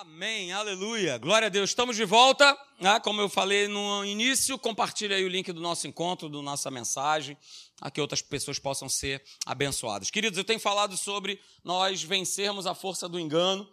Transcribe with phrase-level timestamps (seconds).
[0.00, 1.68] Amém, aleluia, glória a Deus.
[1.68, 2.98] Estamos de volta, né?
[3.00, 7.36] como eu falei no início, compartilhe aí o link do nosso encontro, da nossa mensagem,
[7.76, 10.10] para que outras pessoas possam ser abençoadas.
[10.10, 13.70] Queridos, eu tenho falado sobre nós vencermos a força do engano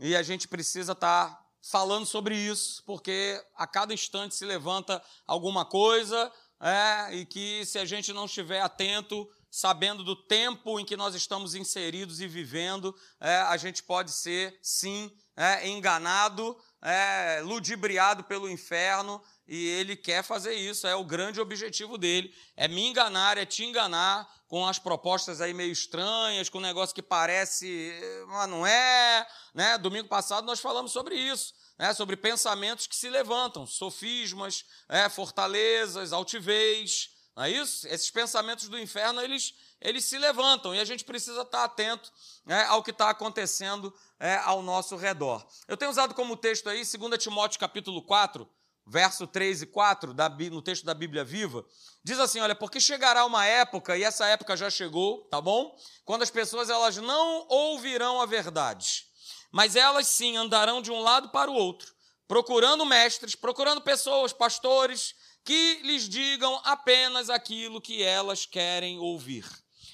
[0.00, 5.02] e a gente precisa estar tá falando sobre isso, porque a cada instante se levanta
[5.26, 10.84] alguma coisa é, e que se a gente não estiver atento, sabendo do tempo em
[10.84, 17.40] que nós estamos inseridos e vivendo, é, a gente pode ser, sim, é, enganado, é,
[17.42, 22.86] ludibriado pelo inferno, e ele quer fazer isso, é o grande objetivo dele, é me
[22.86, 27.98] enganar, é te enganar com as propostas aí meio estranhas, com um negócio que parece,
[28.28, 29.78] mas não é, né?
[29.78, 31.94] Domingo passado nós falamos sobre isso, né?
[31.94, 37.86] Sobre pensamentos que se levantam, sofismas, é, fortalezas, altivez, não é isso?
[37.86, 42.10] Esses pensamentos do inferno, eles eles se levantam e a gente precisa estar atento
[42.44, 45.46] né, ao que está acontecendo é, ao nosso redor.
[45.68, 48.48] Eu tenho usado como texto aí 2 Timóteo capítulo 4,
[48.86, 51.64] verso 3 e 4, da, no texto da Bíblia Viva,
[52.02, 55.76] diz assim, olha, porque chegará uma época, e essa época já chegou, tá bom?
[56.04, 59.06] Quando as pessoas elas não ouvirão a verdade,
[59.52, 61.92] mas elas sim andarão de um lado para o outro,
[62.26, 65.14] procurando mestres, procurando pessoas, pastores,
[65.46, 69.46] que lhes digam apenas aquilo que elas querem ouvir.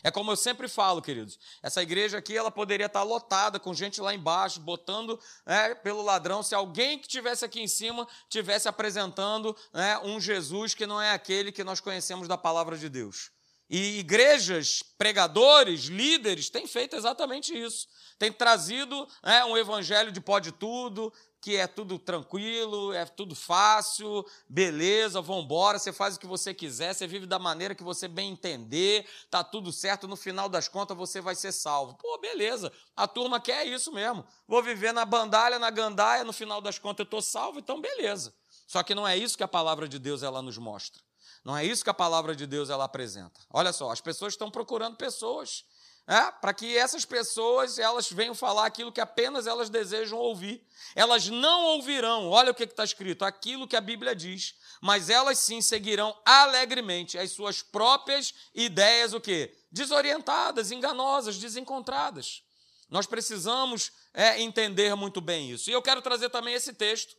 [0.02, 4.00] É como eu sempre falo, queridos, essa igreja aqui ela poderia estar lotada com gente
[4.00, 9.54] lá embaixo, botando né, pelo ladrão, se alguém que tivesse aqui em cima tivesse apresentando
[9.72, 13.30] né, um Jesus que não é aquele que nós conhecemos da palavra de Deus.
[13.70, 17.86] E igrejas, pregadores, líderes têm feito exatamente isso.
[18.18, 24.24] Tem trazido né, um evangelho de pode tudo, que é tudo tranquilo, é tudo fácil,
[24.48, 28.06] beleza, vamos embora, você faz o que você quiser, você vive da maneira que você
[28.06, 31.96] bem entender, tá tudo certo, no final das contas você vai ser salvo.
[31.96, 34.24] Pô, beleza, a turma quer isso mesmo.
[34.46, 38.32] Vou viver na bandalha, na gandaia, no final das contas eu estou salvo, então beleza.
[38.68, 41.02] Só que não é isso que a palavra de Deus ela nos mostra.
[41.44, 43.40] Não é isso que a palavra de Deus ela apresenta.
[43.50, 45.64] Olha só, as pessoas estão procurando pessoas
[46.06, 50.66] é, para que essas pessoas elas venham falar aquilo que apenas elas desejam ouvir.
[50.96, 55.38] Elas não ouvirão, olha o que está escrito, aquilo que a Bíblia diz, mas elas
[55.38, 59.56] sim seguirão alegremente as suas próprias ideias, o quê?
[59.70, 62.42] Desorientadas, enganosas, desencontradas.
[62.90, 65.70] Nós precisamos é, entender muito bem isso.
[65.70, 67.16] E eu quero trazer também esse texto,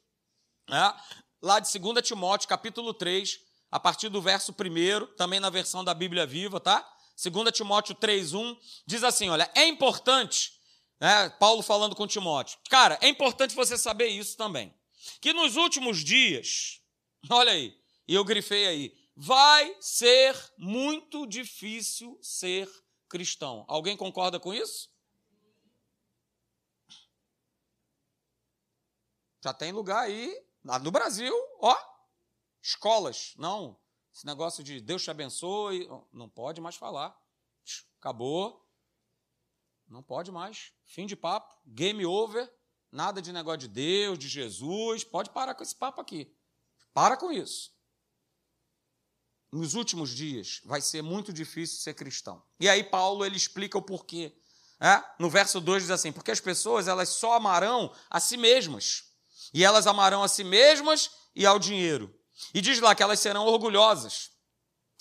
[0.70, 0.94] é,
[1.42, 3.40] lá de 2 Timóteo, capítulo 3,
[3.72, 6.88] a partir do verso 1, também na versão da Bíblia Viva, tá?
[7.30, 10.54] 2 Timóteo 3,1, diz assim: olha, é importante,
[11.00, 14.74] né, Paulo falando com Timóteo, cara, é importante você saber isso também.
[15.20, 16.82] Que nos últimos dias,
[17.30, 22.70] olha aí, e eu grifei aí, vai ser muito difícil ser
[23.08, 23.64] cristão.
[23.68, 24.92] Alguém concorda com isso?
[29.44, 31.78] Já tem lugar aí, no Brasil, ó,
[32.62, 33.78] escolas, não,
[34.14, 37.18] esse negócio de Deus te abençoe, não pode mais falar.
[38.00, 38.64] Acabou.
[39.88, 40.72] Não pode mais.
[40.86, 41.56] Fim de papo.
[41.66, 42.52] Game over.
[42.92, 45.04] Nada de negócio de Deus, de Jesus.
[45.04, 46.32] Pode parar com esse papo aqui.
[46.94, 47.74] Para com isso.
[49.52, 52.44] Nos últimos dias vai ser muito difícil ser cristão.
[52.60, 54.36] E aí Paulo ele explica o porquê.
[54.80, 55.04] É?
[55.18, 59.06] No verso 2 diz assim: porque as pessoas elas só amarão a si mesmas.
[59.54, 62.14] E elas amarão a si mesmas e ao dinheiro.
[62.54, 64.32] E diz lá que elas serão orgulhosas,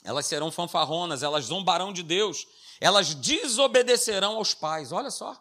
[0.05, 2.47] elas serão fanfarronas, elas zombarão de Deus,
[2.81, 5.41] elas desobedecerão aos pais, olha só,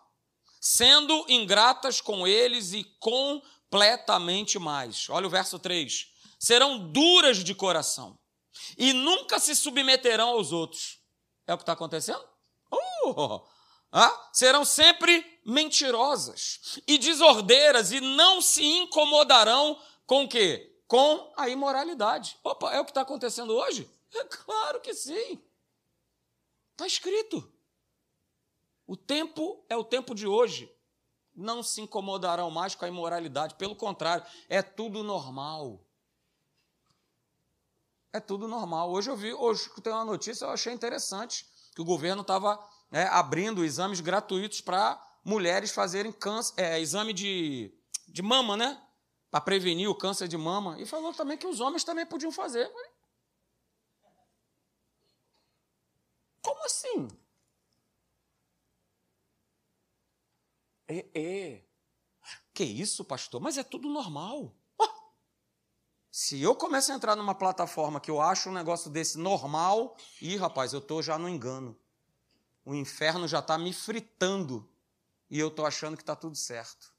[0.59, 5.09] sendo ingratas com eles e completamente mais.
[5.09, 6.07] Olha o verso 3.
[6.39, 8.18] Serão duras de coração
[8.78, 11.00] e nunca se submeterão aos outros.
[11.47, 12.23] É o que está acontecendo?
[12.72, 13.41] Uh!
[13.91, 20.70] Ah, serão sempre mentirosas e desordeiras e não se incomodarão com o quê?
[20.91, 22.38] Com a imoralidade.
[22.44, 23.90] Opa, é o que está acontecendo hoje?
[24.13, 25.41] É claro que sim.
[26.74, 27.50] Está escrito.
[28.85, 30.69] O tempo é o tempo de hoje.
[31.34, 33.56] Não se incomodarão mais com a imoralidade.
[33.56, 35.80] Pelo contrário, é tudo normal.
[38.12, 38.92] É tudo normal.
[38.92, 42.60] Hoje eu vi, hoje tem uma notícia, eu achei interessante, que o governo estava
[42.92, 47.74] é, abrindo exames gratuitos para mulheres fazerem câncer, é, exame de,
[48.10, 48.77] de mama, né?
[49.31, 50.80] Para prevenir o câncer de mama.
[50.80, 52.69] E falou também que os homens também podiam fazer.
[56.42, 57.07] Como assim?
[60.88, 61.63] É, é.
[62.54, 63.39] Que isso, pastor?
[63.39, 64.54] Mas é tudo normal.
[66.12, 70.36] Se eu começo a entrar numa plataforma que eu acho um negócio desse normal, e
[70.36, 71.80] rapaz, eu estou já no engano.
[72.66, 74.69] O inferno já está me fritando
[75.30, 76.90] e eu estou achando que está tudo certo.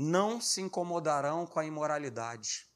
[0.00, 2.66] Não se incomodarão com a imoralidade,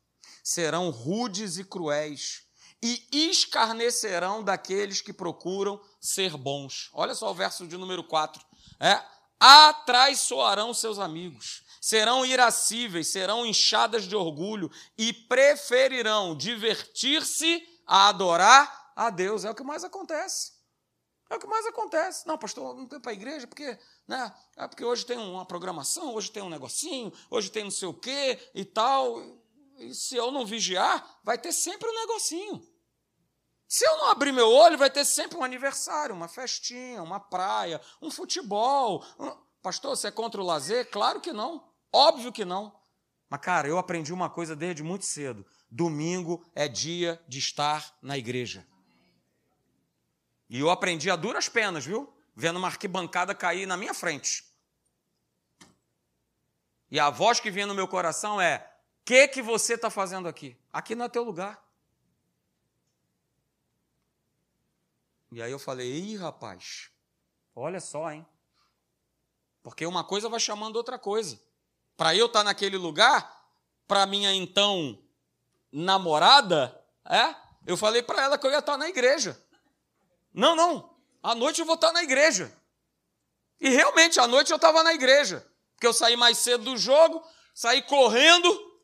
[0.43, 2.45] serão rudes e cruéis,
[2.83, 6.91] e escarnecerão daqueles que procuram ser bons.
[6.93, 8.45] Olha só o verso de número 4.
[8.79, 9.03] É,
[9.41, 19.09] atraiçoarão seus amigos, serão irascíveis, serão inchadas de orgulho e preferirão divertir-se a adorar a
[19.09, 19.47] Deus.
[19.47, 20.53] É o que mais acontece.
[21.31, 22.27] É o que mais acontece.
[22.27, 24.35] Não, pastor, não tem para a igreja, porque, né?
[24.57, 27.95] É porque hoje tem uma programação, hoje tem um negocinho, hoje tem não sei o
[27.95, 29.21] quê e tal.
[29.79, 32.63] E se eu não vigiar, vai ter sempre um negocinho.
[33.67, 37.81] Se eu não abrir meu olho, vai ter sempre um aniversário, uma festinha, uma praia,
[38.01, 39.05] um futebol.
[39.63, 40.91] Pastor, você é contra o lazer?
[40.91, 41.67] Claro que não.
[41.93, 42.79] Óbvio que não.
[43.29, 45.45] Mas, cara, eu aprendi uma coisa desde muito cedo.
[45.71, 48.67] Domingo é dia de estar na igreja.
[50.49, 52.13] E eu aprendi a duras penas, viu?
[52.35, 54.45] Vendo uma arquibancada cair na minha frente.
[56.91, 58.59] E a voz que vinha no meu coração é:
[59.01, 60.57] O que, que você está fazendo aqui?
[60.73, 61.63] Aqui não é teu lugar.
[65.33, 66.91] E aí eu falei: Ih, rapaz,
[67.55, 68.25] olha só, hein?
[69.63, 71.41] Porque uma coisa vai chamando outra coisa.
[71.97, 73.45] Para eu estar tá naquele lugar,
[73.89, 75.03] para minha então
[75.73, 77.35] namorada, é?
[77.67, 79.43] Eu falei para ela que eu ia estar tá na igreja.
[80.33, 80.94] Não, não.
[81.25, 82.55] À noite eu vou estar na igreja.
[83.59, 85.41] E realmente, à noite eu estava na igreja.
[85.75, 88.83] Porque eu saí mais cedo do jogo, saí correndo,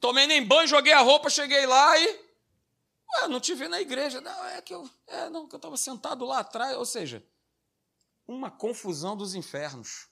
[0.00, 2.30] tomei nem banho, joguei a roupa, cheguei lá e.
[3.14, 4.20] Ué, não te vi na igreja.
[4.20, 4.90] Não, é que eu.
[5.06, 6.76] É, não, que eu estava sentado lá atrás.
[6.76, 7.24] Ou seja,
[8.26, 10.08] uma confusão dos infernos.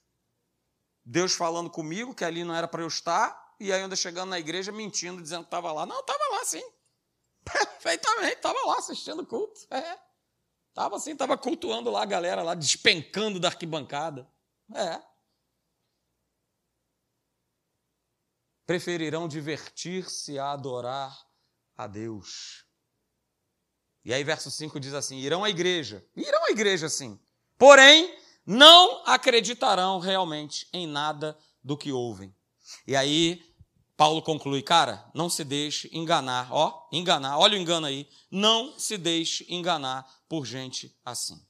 [1.04, 4.70] Deus falando comigo que ali não era para eu estar, e ainda chegando na igreja
[4.70, 5.84] mentindo, dizendo que estava lá.
[5.84, 6.62] Não, estava lá sim.
[7.42, 9.60] Perfeitamente, estava lá assistindo culto.
[9.72, 10.07] É.
[10.78, 14.30] Estava assim, estava cultuando lá a galera lá, despencando da arquibancada.
[14.72, 15.02] É.
[18.64, 21.18] Preferirão divertir-se a adorar
[21.76, 22.64] a Deus.
[24.04, 26.06] E aí, verso 5 diz assim: irão à igreja.
[26.14, 27.18] Irão à igreja, sim.
[27.58, 28.16] Porém,
[28.46, 32.32] não acreditarão realmente em nada do que ouvem.
[32.86, 33.42] E aí,
[33.98, 38.96] Paulo conclui, cara, não se deixe enganar, ó, enganar, olha o engano aí, não se
[38.96, 41.44] deixe enganar por gente assim.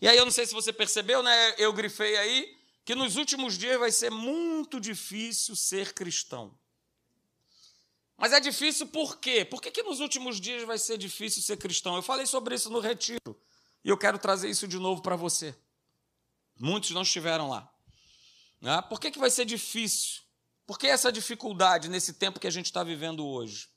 [0.00, 1.54] E aí eu não sei se você percebeu, né?
[1.58, 6.58] Eu grifei aí que nos últimos dias vai ser muito difícil ser cristão.
[8.16, 9.44] Mas é difícil por quê?
[9.44, 11.96] Por que, que nos últimos dias vai ser difícil ser cristão?
[11.96, 13.38] Eu falei sobre isso no retiro
[13.84, 15.54] e eu quero trazer isso de novo para você.
[16.58, 17.70] Muitos não estiveram lá.
[18.58, 18.80] Né?
[18.88, 20.23] Por que, que vai ser difícil?
[20.66, 23.68] Por que essa dificuldade nesse tempo que a gente está vivendo hoje?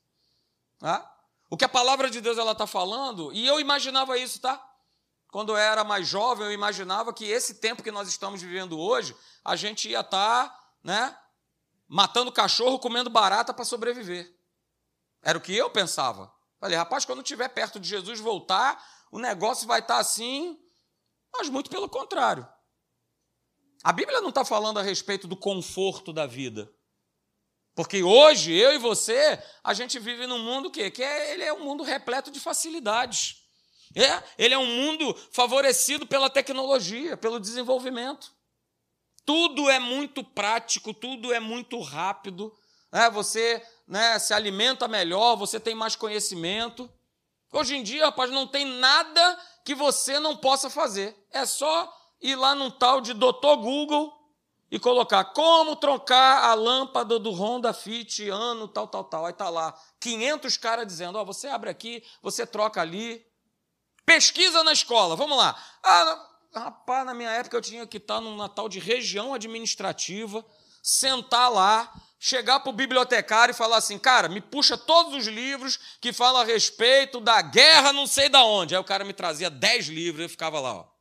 [1.49, 4.63] O que a palavra de Deus ela está falando, e eu imaginava isso, tá?
[5.31, 9.15] Quando eu era mais jovem, eu imaginava que esse tempo que nós estamos vivendo hoje,
[9.43, 11.17] a gente ia estar, tá, né,
[11.87, 14.33] matando cachorro, comendo barata para sobreviver.
[15.21, 16.33] Era o que eu pensava.
[16.59, 20.57] Falei, rapaz, quando estiver perto de Jesus voltar, o negócio vai estar tá assim,
[21.33, 22.47] mas muito pelo contrário.
[23.83, 26.71] A Bíblia não está falando a respeito do conforto da vida.
[27.77, 31.53] Porque hoje, eu e você, a gente vive num mundo que, que é, ele é
[31.53, 33.35] um mundo repleto de facilidades.
[33.95, 38.33] É, ele é um mundo favorecido pela tecnologia, pelo desenvolvimento.
[39.23, 42.51] Tudo é muito prático, tudo é muito rápido.
[42.91, 43.11] Né?
[43.11, 46.91] Você né, se alimenta melhor, você tem mais conhecimento.
[47.53, 51.15] Hoje em dia, rapaz, não tem nada que você não possa fazer.
[51.31, 54.16] É só ir lá num tal de Doutor Google
[54.69, 59.25] e colocar como trocar a lâmpada do Honda Fit ano tal, tal, tal.
[59.25, 63.25] Aí está lá 500 caras dizendo, ó, oh, você abre aqui, você troca ali.
[64.05, 65.57] Pesquisa na escola, vamos lá.
[65.83, 70.45] Ah, rapaz, na minha época eu tinha que estar num Natal de região administrativa,
[70.81, 75.79] sentar lá, chegar para o bibliotecário e falar assim, cara, me puxa todos os livros
[76.01, 78.75] que falam a respeito da guerra não sei da onde.
[78.75, 80.96] Aí o cara me trazia 10 livros e eu ficava lá, ó.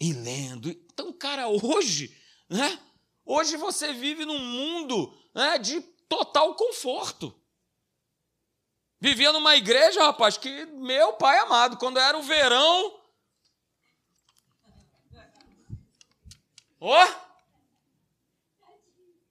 [0.00, 0.70] E lendo.
[0.70, 2.16] Então, cara, hoje,
[2.48, 2.78] né?
[3.24, 7.34] Hoje você vive num mundo né, de total conforto.
[9.00, 12.98] Vivia numa igreja, rapaz, que meu pai amado, quando era o verão.
[16.80, 17.04] Ó!
[17.04, 17.28] Oh,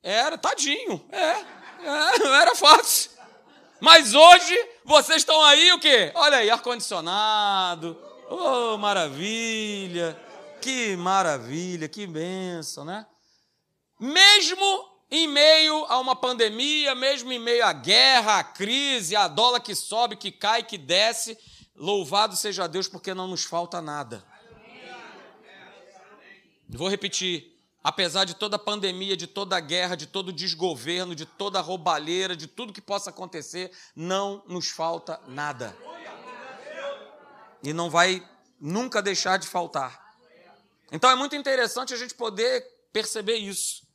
[0.03, 3.12] era, tadinho, é, é, não era fácil.
[3.79, 6.12] Mas hoje vocês estão aí o quê?
[6.15, 10.17] Olha aí, ar-condicionado, oh, maravilha.
[10.62, 13.06] Que maravilha, que benção, né?
[14.00, 19.60] Mesmo em meio a uma pandemia, mesmo em meio à guerra, à crise, a dólar
[19.60, 21.38] que sobe, que cai, que desce,
[21.76, 24.24] louvado seja Deus porque não nos falta nada.
[26.70, 27.56] Vou repetir.
[27.84, 31.58] Apesar de toda a pandemia, de toda a guerra, de todo o desgoverno, de toda
[31.58, 35.74] a roubalheira, de tudo que possa acontecer, não nos falta nada.
[37.64, 38.28] E não vai
[38.60, 40.07] nunca deixar de faltar.
[40.91, 43.86] Então é muito interessante a gente poder perceber isso.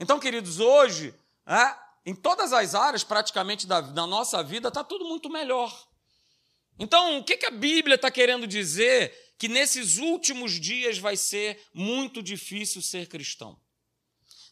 [0.00, 1.14] Então, queridos, hoje,
[1.46, 5.72] é, em todas as áreas praticamente da, da nossa vida, está tudo muito melhor.
[6.78, 11.60] Então, o que, que a Bíblia está querendo dizer que nesses últimos dias vai ser
[11.74, 13.58] muito difícil ser cristão.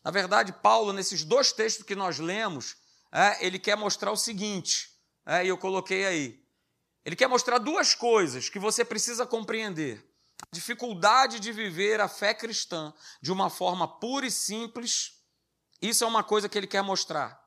[0.02, 2.76] Na verdade, Paulo, nesses dois textos que nós lemos,
[3.12, 4.90] é, ele quer mostrar o seguinte,
[5.26, 6.42] é, e eu coloquei aí.
[7.04, 10.04] Ele quer mostrar duas coisas que você precisa compreender.
[10.52, 12.92] Dificuldade de viver a fé cristã
[13.23, 15.12] de uma forma pura e simples,
[15.80, 17.40] isso é uma coisa que ele quer mostrar.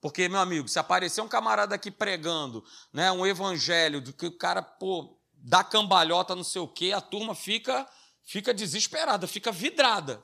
[0.00, 2.62] Porque, meu amigo, se aparecer um camarada aqui pregando
[2.92, 7.00] né, um evangelho do que o cara, pô, dá cambalhota, não sei o quê, a
[7.00, 7.88] turma fica,
[8.22, 10.22] fica desesperada, fica vidrada.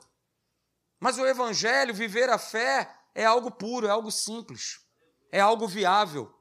[0.99, 4.79] Mas o evangelho, viver a fé, é algo puro, é algo simples,
[5.31, 6.31] é algo viável.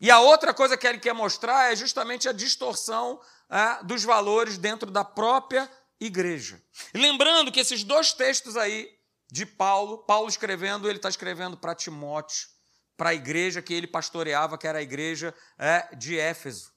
[0.00, 4.56] E a outra coisa que ele quer mostrar é justamente a distorção é, dos valores
[4.56, 6.62] dentro da própria igreja.
[6.94, 8.88] lembrando que esses dois textos aí
[9.30, 12.48] de Paulo, Paulo escrevendo, ele está escrevendo para Timóteo,
[12.96, 16.72] para a igreja que ele pastoreava, que era a igreja é, de Éfeso.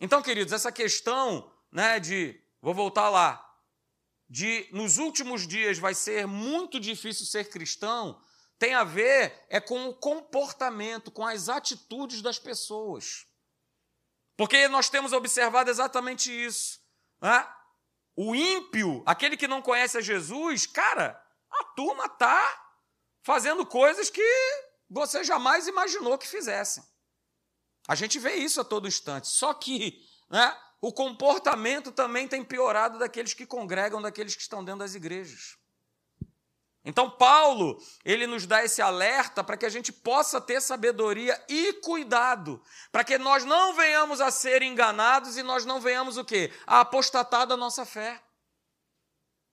[0.00, 3.42] Então, queridos, essa questão né, de, vou voltar lá,
[4.28, 8.20] de nos últimos dias vai ser muito difícil ser cristão,
[8.58, 13.26] tem a ver é com o comportamento, com as atitudes das pessoas.
[14.36, 16.80] Porque nós temos observado exatamente isso.
[17.20, 17.48] Né?
[18.14, 22.62] O ímpio, aquele que não conhece a Jesus, cara, a turma está
[23.22, 24.22] fazendo coisas que
[24.88, 26.82] você jamais imaginou que fizessem.
[27.88, 29.28] A gente vê isso a todo instante.
[29.28, 34.80] Só que né, o comportamento também tem piorado daqueles que congregam, daqueles que estão dentro
[34.80, 35.56] das igrejas.
[36.88, 41.72] Então, Paulo, ele nos dá esse alerta para que a gente possa ter sabedoria e
[41.72, 42.62] cuidado,
[42.92, 46.52] para que nós não venhamos a ser enganados e nós não venhamos o quê?
[46.64, 48.22] A apostatar da nossa fé.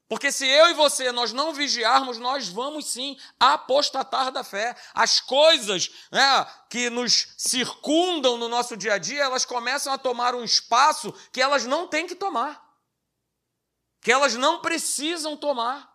[0.08, 4.76] Porque se eu e você nós não vigiarmos, nós vamos sim apostatar da fé.
[4.94, 10.36] As coisas né, que nos circundam no nosso dia a dia, elas começam a tomar
[10.36, 12.64] um espaço que elas não têm que tomar.
[14.02, 15.93] Que elas não precisam tomar.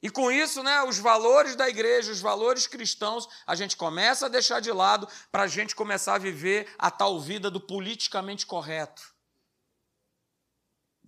[0.00, 4.28] E com isso, né, os valores da igreja, os valores cristãos, a gente começa a
[4.28, 9.12] deixar de lado para a gente começar a viver a tal vida do politicamente correto.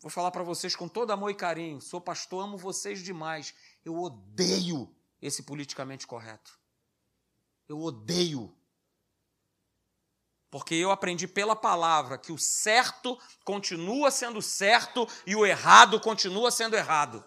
[0.01, 1.81] Vou falar para vocês com todo amor e carinho.
[1.81, 3.55] Sou pastor, amo vocês demais.
[3.85, 6.59] Eu odeio esse politicamente correto.
[7.69, 8.57] Eu odeio.
[10.51, 16.51] Porque eu aprendi pela palavra que o certo continua sendo certo e o errado continua
[16.51, 17.25] sendo errado.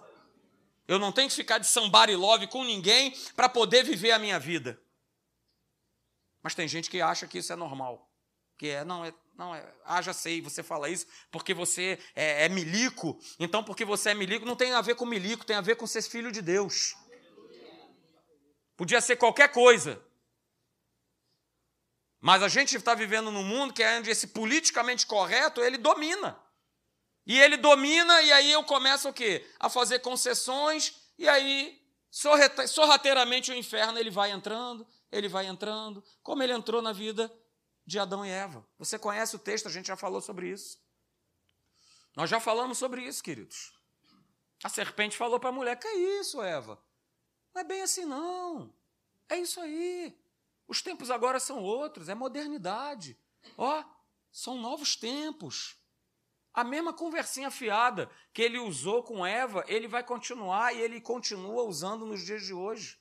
[0.88, 4.40] Eu não tenho que ficar de somebody love com ninguém para poder viver a minha
[4.40, 4.80] vida.
[6.42, 8.12] Mas tem gente que acha que isso é normal.
[8.58, 12.46] Que é, não, é, não, é, ah, já sei, você fala isso porque você é,
[12.46, 13.18] é milico.
[13.40, 15.88] Então, porque você é milico, não tem a ver com milico, tem a ver com
[15.88, 16.96] ser filho de Deus.
[18.76, 20.04] Podia ser qualquer coisa.
[22.20, 26.42] Mas a gente está vivendo num mundo que é onde esse politicamente correto, ele domina.
[27.26, 29.48] E ele domina, e aí eu começo o quê?
[29.60, 31.82] A fazer concessões, e aí,
[32.68, 37.32] sorrateiramente, o inferno ele vai entrando, ele vai entrando, como ele entrou na vida
[37.86, 38.66] de Adão e Eva.
[38.78, 40.82] Você conhece o texto, a gente já falou sobre isso.
[42.16, 43.74] Nós já falamos sobre isso, queridos.
[44.64, 46.82] A serpente falou para a mulher: Que é isso, Eva?
[47.54, 48.74] Não é bem assim, não.
[49.30, 50.18] É isso aí.
[50.68, 53.18] Os tempos agora são outros, é modernidade.
[53.58, 53.84] Ó,
[54.32, 55.78] são novos tempos.
[56.54, 61.64] A mesma conversinha fiada que ele usou com Eva, ele vai continuar e ele continua
[61.64, 63.00] usando nos dias de hoje.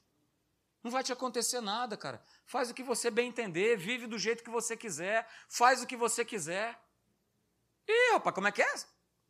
[0.82, 2.24] Não vai te acontecer nada, cara.
[2.46, 5.96] Faz o que você bem entender, vive do jeito que você quiser, faz o que
[5.96, 6.80] você quiser.
[7.86, 8.74] Ih, rapaz, como é que é?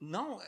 [0.00, 0.40] Não,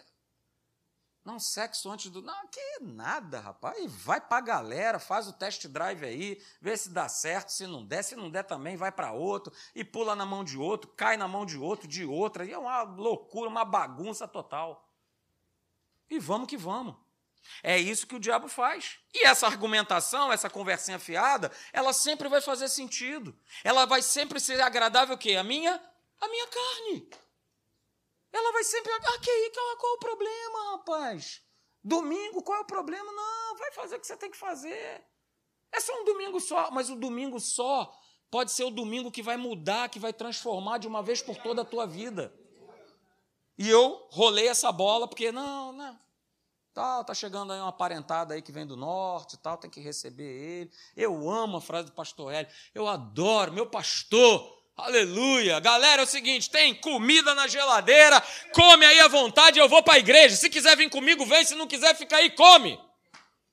[1.24, 2.20] não, sexo antes do.
[2.20, 3.90] Não, que nada, rapaz.
[3.90, 8.02] Vai pra galera, faz o test drive aí, vê se dá certo, se não der,
[8.02, 11.26] se não der também, vai para outro, e pula na mão de outro, cai na
[11.26, 12.44] mão de outro, de outra.
[12.44, 14.86] E é uma loucura, uma bagunça total.
[16.10, 16.94] E vamos que vamos.
[17.62, 18.98] É isso que o diabo faz.
[19.12, 23.34] E essa argumentação, essa conversinha fiada, ela sempre vai fazer sentido.
[23.62, 25.36] Ela vai sempre ser agradável o quê?
[25.36, 25.80] A minha,
[26.20, 27.23] a minha carne.
[28.34, 31.40] Ela vai sempre, ah, que aí, qual, é o problema, rapaz?
[31.84, 33.12] Domingo, qual é o problema?
[33.12, 35.06] Não, vai fazer o que você tem que fazer.
[35.70, 37.96] É só um domingo só, mas o domingo só
[38.28, 41.62] pode ser o domingo que vai mudar, que vai transformar de uma vez por toda
[41.62, 42.34] a tua vida.
[43.56, 45.96] E eu rolei essa bola porque, não, não,
[46.72, 50.24] Tal, tá chegando aí uma parentada aí que vem do norte, tal, tem que receber
[50.24, 50.72] ele.
[50.96, 52.50] Eu amo a frase do pastor Hélio.
[52.74, 54.63] Eu adoro, meu pastor.
[54.76, 55.60] Aleluia.
[55.60, 58.20] Galera, é o seguinte, tem comida na geladeira,
[58.52, 60.34] come aí à vontade, eu vou para a igreja.
[60.34, 62.78] Se quiser vir comigo, vem, se não quiser, fica aí, come.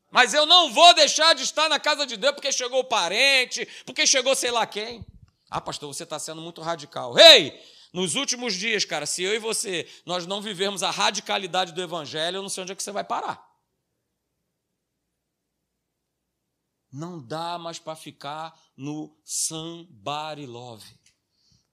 [0.09, 3.67] Mas eu não vou deixar de estar na casa de Deus porque chegou o parente,
[3.85, 5.05] porque chegou sei lá quem.
[5.49, 7.17] Ah, pastor, você está sendo muito radical.
[7.17, 7.61] Ei, hey,
[7.93, 12.37] nos últimos dias, cara, se eu e você nós não vivermos a radicalidade do evangelho,
[12.37, 13.47] eu não sei onde é que você vai parar.
[16.91, 21.00] Não dá mais para ficar no somebody love.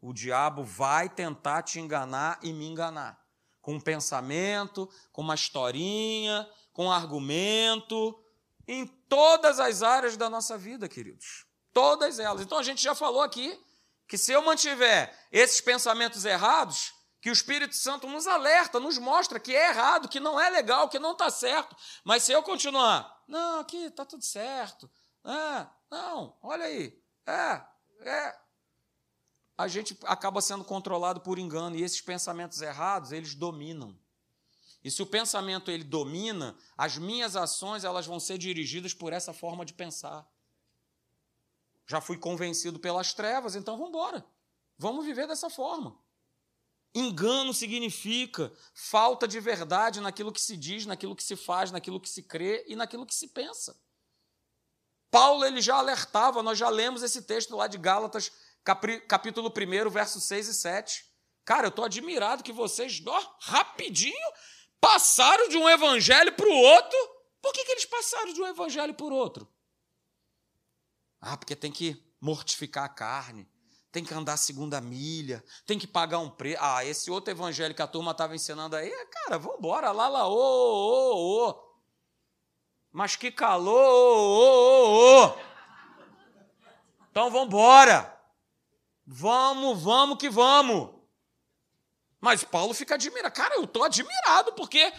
[0.00, 3.21] O diabo vai tentar te enganar e me enganar.
[3.61, 8.19] Com um pensamento, com uma historinha, com um argumento,
[8.67, 11.47] em todas as áreas da nossa vida, queridos.
[11.73, 12.43] Todas elas.
[12.43, 13.59] Então a gente já falou aqui
[14.07, 19.40] que se eu mantiver esses pensamentos errados, que o Espírito Santo nos alerta, nos mostra
[19.40, 21.76] que é errado, que não é legal, que não está certo.
[22.05, 24.90] Mas se eu continuar, não, aqui está tudo certo.
[25.25, 26.99] Ah, não, olha aí.
[27.26, 27.62] É,
[28.02, 28.48] é.
[29.59, 33.99] A gente acaba sendo controlado por engano e esses pensamentos errados, eles dominam.
[34.85, 39.33] E se o pensamento ele domina, as minhas ações elas vão ser dirigidas por essa
[39.33, 40.25] forma de pensar.
[41.88, 44.25] Já fui convencido pelas trevas, então vamos embora.
[44.79, 45.99] Vamos viver dessa forma.
[46.95, 52.09] Engano significa falta de verdade naquilo que se diz, naquilo que se faz, naquilo que
[52.09, 53.77] se crê e naquilo que se pensa.
[55.11, 58.31] Paulo ele já alertava, nós já lemos esse texto lá de Gálatas,
[59.07, 61.05] capítulo 1, versos 6 e 7.
[61.45, 64.15] Cara, eu estou admirado que vocês, ó, rapidinho,
[64.81, 66.99] passaram de um evangelho para o outro.
[67.41, 69.49] Por que, que eles passaram de um evangelho para o outro?
[71.21, 73.49] Ah, porque tem que mortificar a carne,
[73.91, 76.59] tem que andar segunda milha, tem que pagar um preço.
[76.61, 80.29] Ah, esse outro evangelho que a turma estava ensinando aí, cara, vamos embora, lá, lá,
[80.29, 81.69] ô, ô, ô.
[82.93, 85.39] Mas que calor, ô, ô, ô.
[87.11, 88.18] Então vamos embora.
[89.10, 90.90] Vamos, vamos que vamos.
[92.21, 93.34] Mas Paulo fica admirado.
[93.34, 94.92] Cara, eu estou admirado porque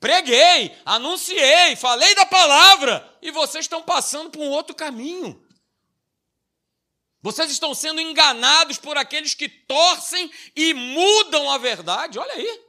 [0.00, 5.40] preguei, anunciei, falei da palavra e vocês estão passando por um outro caminho.
[7.20, 12.18] Vocês estão sendo enganados por aqueles que torcem e mudam a verdade.
[12.18, 12.64] Olha aí.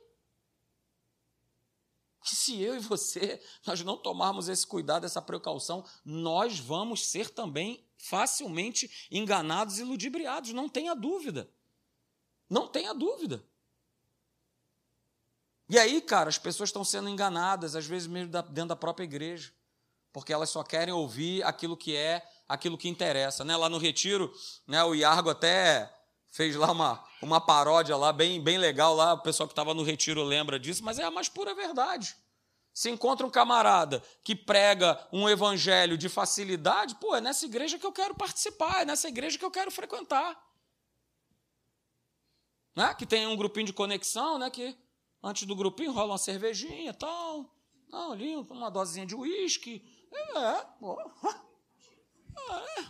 [2.23, 7.32] Que se eu e você nós não tomarmos esse cuidado, essa precaução, nós vamos ser
[7.32, 11.50] também facilmente enganados e ludibriados, não tenha dúvida.
[12.50, 13.42] Não tenha dúvida.
[15.70, 19.54] E aí, cara, as pessoas estão sendo enganadas, às vezes mesmo dentro da própria igreja,
[20.12, 23.46] porque elas só querem ouvir aquilo que é aquilo que interessa.
[23.46, 23.56] Né?
[23.56, 24.34] Lá no Retiro,
[24.68, 25.92] né, o Iargo até
[26.30, 29.82] fez lá uma, uma paródia lá, bem, bem legal lá, o pessoal que estava no
[29.82, 32.16] Retiro lembra disso, mas é a mais pura verdade.
[32.74, 37.86] Se encontra um camarada que prega um evangelho de facilidade, pô, é nessa igreja que
[37.86, 40.42] eu quero participar, é nessa igreja que eu quero frequentar.
[42.76, 42.96] Né?
[42.96, 44.50] Que tem um grupinho de conexão, né?
[44.50, 44.76] Que
[45.22, 47.54] antes do grupinho rola uma cervejinha e tal.
[47.90, 49.86] Não, ali uma dosezinha de uísque.
[50.12, 51.00] É, pô.
[51.00, 52.86] É.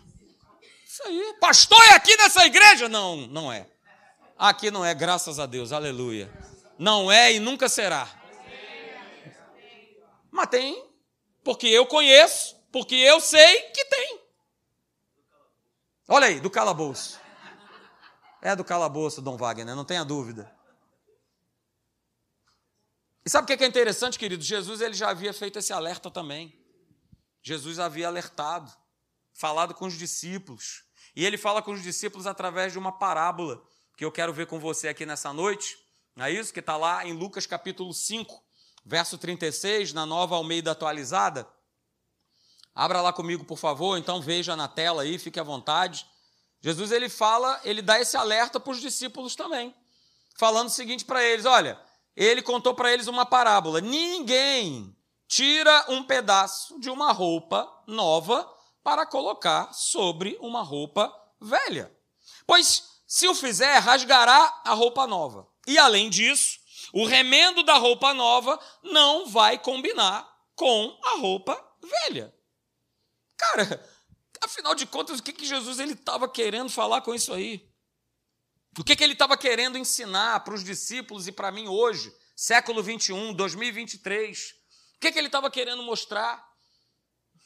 [0.86, 1.36] Isso aí.
[1.42, 2.88] Pastor é aqui nessa igreja?
[2.88, 3.70] Não, não é.
[4.38, 6.32] Aqui não é, graças a Deus, aleluia.
[6.80, 8.23] Não é e nunca será.
[10.34, 10.84] Mas tem,
[11.44, 14.20] porque eu conheço, porque eu sei que tem.
[16.08, 17.22] Olha aí, do calabouço.
[18.42, 20.52] É do calabouço, Dom Wagner, não tenha dúvida.
[23.24, 24.44] E sabe o que é interessante, querido?
[24.44, 26.60] Jesus ele já havia feito esse alerta também.
[27.44, 28.74] Jesus havia alertado
[29.36, 30.84] falado com os discípulos.
[31.16, 33.64] E ele fala com os discípulos através de uma parábola
[33.96, 35.78] que eu quero ver com você aqui nessa noite.
[36.16, 36.52] Não é isso?
[36.52, 38.43] Que está lá em Lucas capítulo 5,
[38.86, 41.48] verso 36, na nova Almeida atualizada.
[42.76, 46.06] Abra lá comigo, por favor, então veja na tela aí, fique à vontade.
[46.62, 49.76] Jesus ele fala, ele dá esse alerta para os discípulos também,
[50.38, 51.80] falando o seguinte para eles: olha,
[52.16, 53.82] ele contou para eles uma parábola.
[53.82, 54.96] Ninguém
[55.28, 58.50] tira um pedaço de uma roupa nova
[58.84, 61.92] para colocar sobre uma roupa velha.
[62.46, 65.48] Pois, se o fizer, rasgará a roupa nova.
[65.68, 66.60] E além disso,
[66.94, 72.34] o remendo da roupa nova não vai combinar com a roupa velha.
[73.36, 73.90] Cara,
[74.40, 77.68] afinal de contas, o que, que Jesus estava querendo falar com isso aí?
[78.78, 82.84] O que, que ele estava querendo ensinar para os discípulos e para mim hoje, século
[82.84, 84.52] 21, 2023?
[84.96, 86.44] O que, que ele estava querendo mostrar?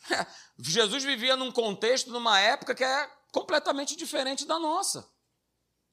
[0.59, 5.09] Jesus vivia num contexto, numa época que é completamente diferente da nossa.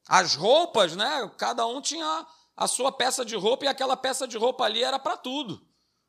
[0.08, 1.30] As roupas, né?
[1.38, 4.98] Cada um tinha a sua peça de roupa e aquela peça de roupa ali era
[4.98, 5.66] para tudo.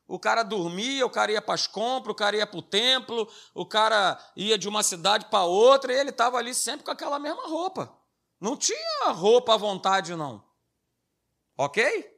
[0.08, 3.28] o cara dormia, o cara ia para as compras, o cara ia para o templo,
[3.52, 7.18] o cara ia de uma cidade para outra e ele estava ali sempre com aquela
[7.18, 7.92] mesma roupa.
[8.40, 10.44] Não tinha roupa à vontade, não.
[11.58, 12.14] Ok?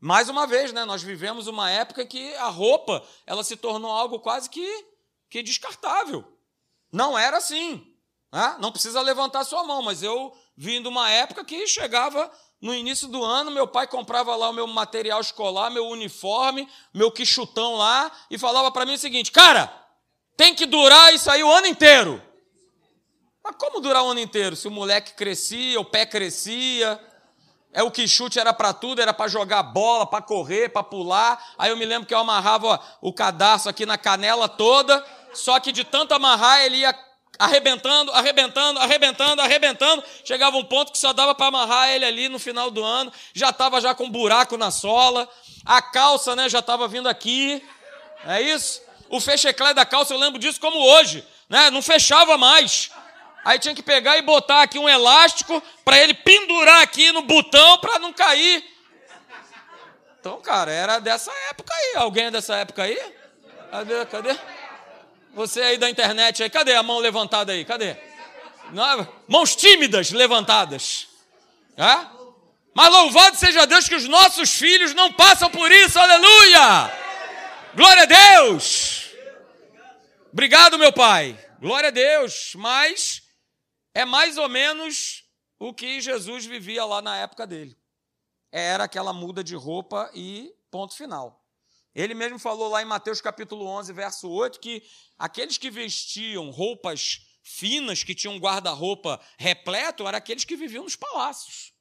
[0.00, 4.20] Mais uma vez, né, nós vivemos uma época que a roupa ela se tornou algo
[4.20, 4.86] quase que,
[5.28, 6.24] que descartável.
[6.90, 7.86] Não era assim.
[8.32, 8.56] Né?
[8.60, 13.08] Não precisa levantar sua mão, mas eu vim de uma época que chegava no início
[13.08, 18.12] do ano, meu pai comprava lá o meu material escolar, meu uniforme, meu quichutão lá,
[18.30, 19.72] e falava para mim o seguinte: cara,
[20.36, 22.22] tem que durar isso aí o ano inteiro.
[23.42, 24.54] Mas como durar o ano inteiro?
[24.54, 27.00] Se o moleque crescia, o pé crescia,
[27.72, 31.42] é o que chute era para tudo, era para jogar bola, para correr, para pular.
[31.56, 35.72] Aí eu me lembro que eu amarrava o cadarço aqui na canela toda, só que
[35.72, 36.92] de tanto amarrar ele ia
[37.40, 40.04] arrebentando, arrebentando, arrebentando, arrebentando.
[40.22, 43.10] Chegava um ponto que só dava para amarrar ele ali no final do ano.
[43.32, 45.26] Já estava já com um buraco na sola.
[45.64, 47.64] A calça, né, já estava vindo aqui.
[48.26, 48.82] É isso?
[49.08, 51.70] O fecheclé da calça, eu lembro disso como hoje, né?
[51.70, 52.90] Não fechava mais.
[53.42, 57.78] Aí tinha que pegar e botar aqui um elástico para ele pendurar aqui no botão
[57.78, 58.62] para não cair.
[60.20, 61.96] Então, cara, era dessa época aí.
[61.96, 63.00] Alguém é dessa época aí?
[63.70, 64.06] Cadê?
[64.06, 64.38] Cadê?
[65.34, 67.64] Você aí da internet aí, cadê a mão levantada aí?
[67.64, 67.96] Cadê?
[68.72, 71.08] Não, mãos tímidas levantadas.
[71.76, 72.06] É?
[72.74, 76.92] Mas louvado seja Deus que os nossos filhos não passam por isso, aleluia!
[77.74, 79.10] Glória a Deus!
[80.32, 81.36] Obrigado, meu pai.
[81.60, 82.52] Glória a Deus.
[82.54, 83.22] Mas
[83.92, 85.24] é mais ou menos
[85.58, 87.76] o que Jesus vivia lá na época dele.
[88.52, 91.44] Era aquela muda de roupa e ponto final.
[91.94, 94.82] Ele mesmo falou lá em Mateus capítulo 11, verso 8, que
[95.20, 101.74] aqueles que vestiam roupas finas, que tinham guarda-roupa repleto, eram aqueles que viviam nos palácios.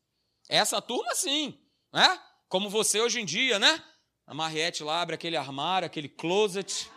[0.49, 1.58] Essa turma, sim,
[1.93, 2.21] né?
[2.49, 3.82] Como você hoje em dia, né?
[4.28, 6.91] A Mariette lá abre aquele armário, aquele closet.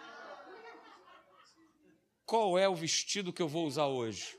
[2.27, 4.37] Qual é o vestido que eu vou usar hoje?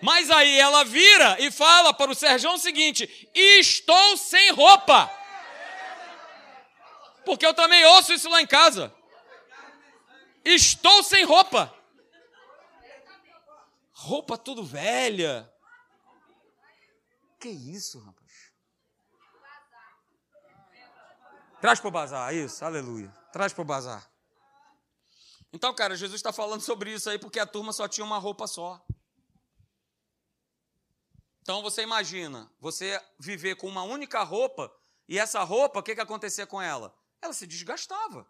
[0.00, 5.10] Mas aí ela vira e fala para o Serjão o seguinte: estou sem roupa.
[7.24, 8.94] Porque eu também ouço isso lá em casa.
[10.44, 11.74] Estou sem roupa.
[13.92, 15.50] Roupa tudo velha.
[17.40, 18.26] Que isso, rapaz?
[21.60, 23.12] Traz para o bazar, isso, aleluia.
[23.32, 24.08] Traz para o bazar.
[25.52, 28.46] Então, cara, Jesus está falando sobre isso aí porque a turma só tinha uma roupa
[28.46, 28.80] só.
[31.46, 34.68] Então você imagina, você viver com uma única roupa
[35.08, 36.92] e essa roupa, o que, que acontecia com ela?
[37.22, 38.28] Ela se desgastava,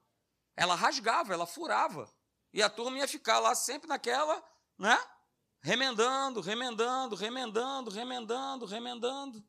[0.55, 2.13] ela rasgava, ela furava.
[2.53, 4.45] E a turma ia ficar lá sempre naquela,
[4.77, 5.03] né?
[5.63, 9.43] Remendando, remendando, remendando, remendando, remendando.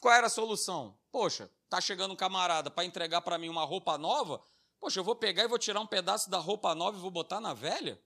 [0.00, 0.96] Qual era a solução?
[1.10, 4.40] Poxa, tá chegando um camarada para entregar para mim uma roupa nova.
[4.78, 7.40] Poxa, eu vou pegar e vou tirar um pedaço da roupa nova e vou botar
[7.40, 8.00] na velha?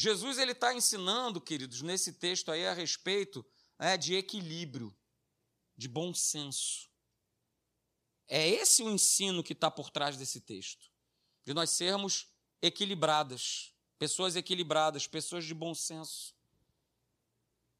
[0.00, 3.44] Jesus ele está ensinando, queridos, nesse texto aí a respeito
[3.76, 4.96] é, de equilíbrio,
[5.76, 6.88] de bom senso.
[8.28, 10.88] É esse o ensino que está por trás desse texto,
[11.44, 12.28] de nós sermos
[12.62, 16.32] equilibradas, pessoas equilibradas, pessoas de bom senso.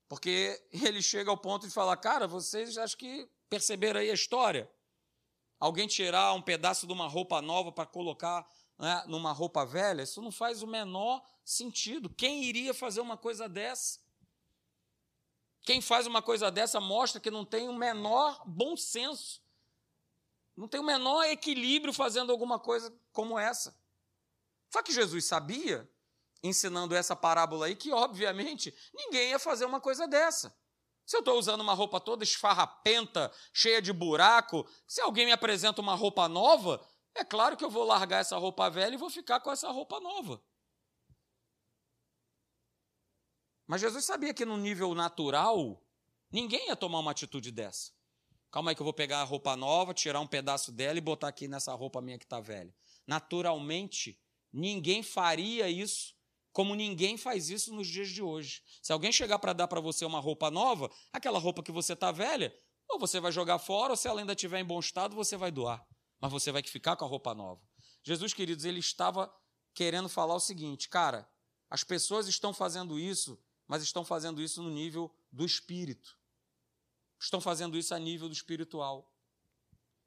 [0.09, 4.69] Porque ele chega ao ponto de falar, cara, vocês acho que perceberam aí a história?
[5.61, 8.45] Alguém tirar um pedaço de uma roupa nova para colocar
[8.79, 12.09] né, numa roupa velha, isso não faz o menor sentido.
[12.09, 14.01] Quem iria fazer uma coisa dessa?
[15.63, 19.43] Quem faz uma coisa dessa mostra que não tem o menor bom senso,
[20.57, 23.77] não tem o menor equilíbrio fazendo alguma coisa como essa.
[24.71, 25.89] Só que Jesus sabia,
[26.43, 30.57] ensinando essa parábola aí, que obviamente ninguém ia fazer uma coisa dessa.
[31.05, 35.81] Se eu estou usando uma roupa toda esfarrapenta, cheia de buraco, se alguém me apresenta
[35.81, 36.85] uma roupa nova,
[37.19, 40.01] é claro que eu vou largar essa roupa velha e vou ficar com essa roupa
[40.01, 40.43] nova.
[43.67, 45.83] Mas Jesus sabia que no nível natural,
[46.31, 47.93] ninguém ia tomar uma atitude dessa.
[48.51, 51.29] Calma aí que eu vou pegar a roupa nova, tirar um pedaço dela e botar
[51.29, 52.75] aqui nessa roupa minha que está velha.
[53.07, 54.19] Naturalmente,
[54.51, 56.17] ninguém faria isso
[56.59, 58.63] como ninguém faz isso nos dias de hoje.
[58.83, 62.11] Se alguém chegar para dar para você uma roupa nova, aquela roupa que você está
[62.11, 62.53] velha,
[62.89, 65.53] ou você vai jogar fora, ou se ela ainda estiver em bom estado, você vai
[65.53, 65.87] doar.
[66.21, 67.61] Mas você vai ficar com a roupa nova.
[68.03, 69.33] Jesus, queridos, ele estava
[69.75, 71.29] querendo falar o seguinte, cara,
[71.71, 76.17] as pessoas estão fazendo isso mas estão fazendo isso no nível do espírito.
[77.21, 79.13] Estão fazendo isso a nível do espiritual.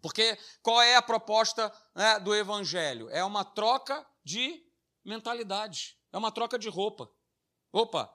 [0.02, 3.08] Porque qual é a proposta né, do evangelho?
[3.12, 4.66] É uma troca de
[5.06, 7.12] mentalidade, é uma troca de roupa.
[7.72, 8.12] Opa,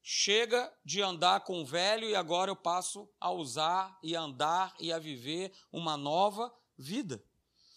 [0.00, 4.74] chega de andar com o velho e agora eu passo a usar e a andar
[4.78, 7.24] e a viver uma nova vida.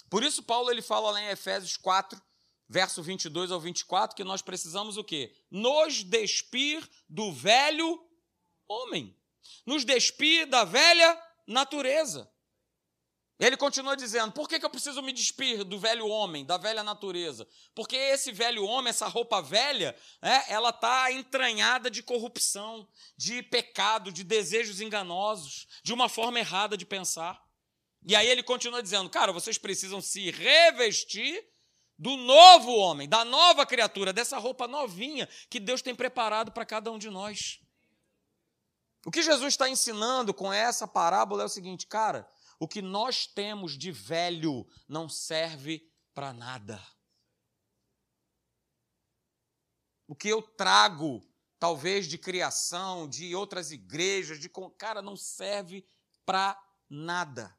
[0.10, 2.22] Por isso Paulo ele fala lá em Efésios 4,
[2.68, 5.34] verso 22 ao 24, que nós precisamos o quê?
[5.50, 8.06] Nos despir do velho
[8.68, 9.16] homem.
[9.66, 12.30] Nos despir da velha natureza.
[13.40, 16.84] Ele continua dizendo: por que, que eu preciso me despir do velho homem, da velha
[16.84, 17.48] natureza?
[17.76, 24.12] Porque esse velho homem, essa roupa velha, é, ela está entranhada de corrupção, de pecado,
[24.12, 27.47] de desejos enganosos, de uma forma errada de pensar.
[28.08, 31.46] E aí ele continua dizendo: cara, vocês precisam se revestir
[32.00, 36.92] do novo homem, da nova criatura, dessa roupa novinha que Deus tem preparado para cada
[36.92, 37.60] um de nós.
[39.06, 42.28] O que Jesus está ensinando com essa parábola é o seguinte, cara
[42.60, 46.82] o que nós temos de velho não serve para nada.
[50.08, 51.22] O que eu trago,
[51.60, 55.86] talvez de criação, de outras igrejas, de cara, não serve
[56.26, 57.56] para nada.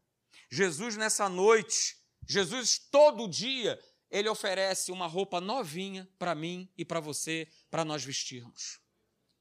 [0.50, 3.78] Jesus nessa noite, Jesus todo dia,
[4.10, 8.80] ele oferece uma roupa novinha para mim e para você, para nós vestirmos.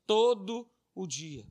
[0.06, 1.46] Todo o dia.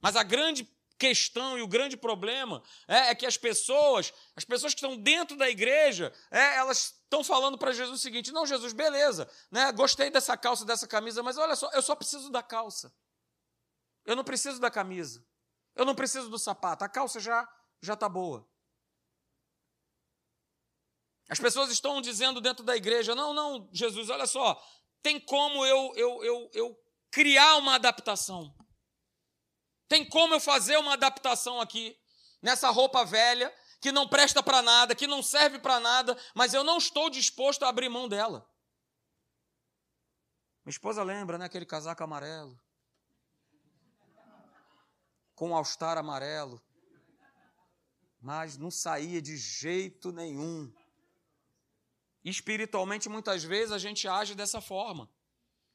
[0.00, 0.68] Mas a grande
[0.98, 5.36] questão e o grande problema é, é que as pessoas, as pessoas que estão dentro
[5.36, 10.10] da igreja, é, elas estão falando para Jesus o seguinte: não, Jesus, beleza, né, gostei
[10.10, 12.94] dessa calça, dessa camisa, mas olha só, eu só preciso da calça.
[14.04, 15.24] Eu não preciso da camisa.
[15.74, 16.84] Eu não preciso do sapato.
[16.84, 17.48] A calça já
[17.82, 18.48] já está boa.
[21.28, 24.62] As pessoas estão dizendo dentro da igreja: não, não, Jesus, olha só,
[25.02, 28.54] tem como eu, eu, eu, eu criar uma adaptação.
[29.88, 31.98] Tem como eu fazer uma adaptação aqui,
[32.40, 36.62] nessa roupa velha, que não presta para nada, que não serve para nada, mas eu
[36.62, 38.48] não estou disposto a abrir mão dela.
[40.64, 42.58] Minha esposa lembra, né, aquele casaco amarelo,
[45.34, 46.62] com um all-star amarelo,
[48.22, 50.72] mas não saía de jeito nenhum.
[52.24, 55.10] Espiritualmente, muitas vezes, a gente age dessa forma.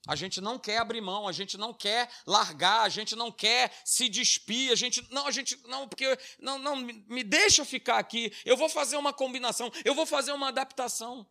[0.08, 3.74] A gente não quer abrir mão, a gente não quer largar, a gente não quer
[3.84, 8.32] se despir, a gente não, a gente não, porque não, não me deixa ficar aqui.
[8.46, 11.30] Eu vou fazer uma combinação, eu vou fazer uma adaptação.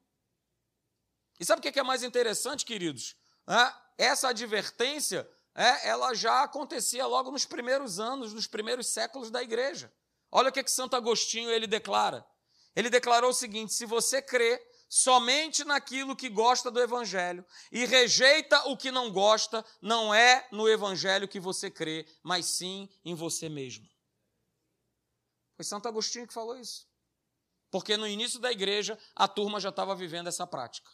[1.40, 3.16] E sabe o que é mais interessante, queridos?
[3.48, 9.42] É, essa advertência, é, ela já acontecia logo nos primeiros anos, nos primeiros séculos da
[9.42, 9.90] igreja.
[10.36, 12.22] Olha o que, que Santo Agostinho ele declara.
[12.74, 18.68] Ele declarou o seguinte: se você crê somente naquilo que gosta do Evangelho e rejeita
[18.68, 23.48] o que não gosta, não é no Evangelho que você crê, mas sim em você
[23.48, 23.88] mesmo.
[25.56, 26.86] Foi Santo Agostinho que falou isso.
[27.70, 30.90] Porque no início da igreja a turma já estava vivendo essa prática.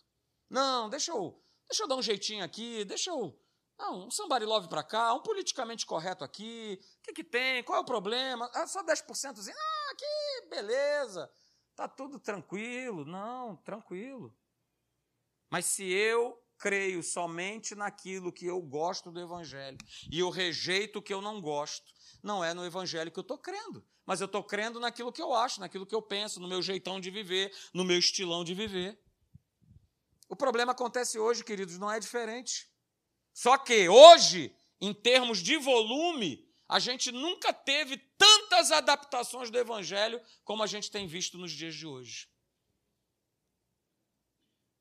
[0.48, 3.37] Não, deixa eu, deixa eu dar um jeitinho aqui, deixa eu.
[3.79, 6.79] Não, um somebody love para cá, um politicamente correto aqui.
[6.99, 7.63] O que, que tem?
[7.65, 8.51] Qual é o problema?
[8.55, 9.49] Ah, só 10%.
[9.49, 11.31] Ah, aqui, beleza.
[11.71, 13.05] Está tudo tranquilo.
[13.05, 14.35] Não, tranquilo.
[15.51, 19.77] Mas se eu creio somente naquilo que eu gosto do Evangelho
[20.11, 23.37] e eu rejeito o que eu não gosto, não é no Evangelho que eu estou
[23.37, 26.63] crendo, mas eu estou crendo naquilo que eu acho, naquilo que eu penso, no meu
[26.63, 28.97] jeitão de viver, no meu estilão de viver.
[30.29, 32.72] O problema acontece hoje, queridos, não é diferente.
[33.33, 40.21] Só que hoje, em termos de volume, a gente nunca teve tantas adaptações do Evangelho
[40.45, 42.29] como a gente tem visto nos dias de hoje.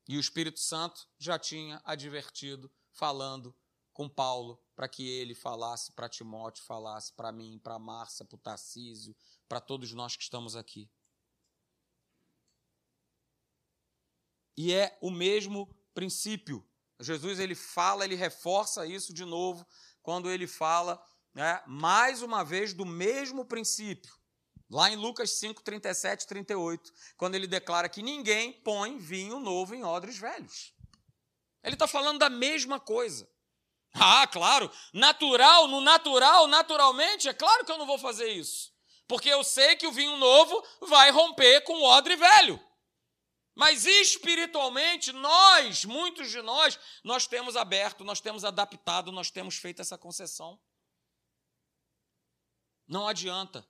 [0.08, 3.54] E o Espírito Santo já tinha advertido, falando
[3.92, 8.40] com Paulo, para que ele falasse para Timóteo, falasse para mim, para Márcia, para o
[8.40, 9.14] Tarcísio,
[9.48, 10.90] para todos nós que estamos aqui.
[14.56, 16.66] E é o mesmo princípio.
[17.02, 19.66] Jesus ele fala, ele reforça isso de novo
[20.02, 21.02] quando ele fala
[21.34, 24.12] né, mais uma vez do mesmo princípio.
[24.70, 29.74] Lá em Lucas 5, 37 e 38, quando ele declara que ninguém põe vinho novo
[29.74, 30.72] em odres velhos.
[31.62, 33.28] Ele está falando da mesma coisa.
[33.94, 38.72] Ah, claro, natural, no natural, naturalmente, é claro que eu não vou fazer isso.
[39.06, 42.58] Porque eu sei que o vinho novo vai romper com o odre velho.
[43.54, 49.82] Mas espiritualmente, nós, muitos de nós, nós temos aberto, nós temos adaptado, nós temos feito
[49.82, 50.58] essa concessão.
[52.88, 53.66] Não adianta.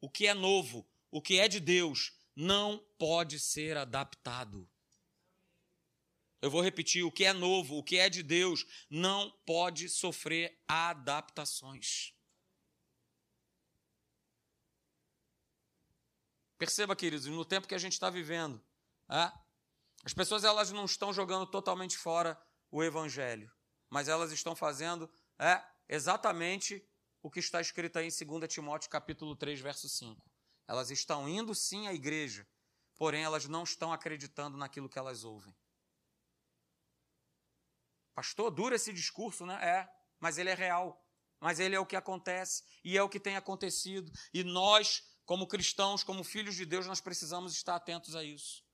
[0.00, 4.68] O que é novo, o que é de Deus, não pode ser adaptado.
[6.40, 10.62] Eu vou repetir: o que é novo, o que é de Deus, não pode sofrer
[10.68, 12.14] adaptações.
[16.58, 18.62] Perceba, queridos, no tempo que a gente está vivendo?
[20.04, 22.40] As pessoas elas não estão jogando totalmente fora
[22.70, 23.52] o Evangelho,
[23.88, 26.86] mas elas estão fazendo é, exatamente
[27.22, 30.22] o que está escrito aí em 2 Timóteo capítulo 3, verso 5.
[30.68, 32.46] Elas estão indo sim à igreja,
[32.96, 35.54] porém elas não estão acreditando naquilo que elas ouvem.
[38.14, 39.54] Pastor, dura esse discurso, né?
[39.62, 39.88] É,
[40.18, 41.04] mas ele é real.
[41.38, 44.10] Mas ele é o que acontece e é o que tem acontecido.
[44.32, 48.65] E nós, como cristãos, como filhos de Deus, nós precisamos estar atentos a isso.